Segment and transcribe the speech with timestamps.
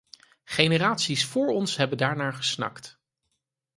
[0.45, 3.01] Generaties voor ons hebben daarnaar gesnakt.